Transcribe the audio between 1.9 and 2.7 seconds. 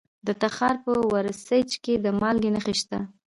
د مالګې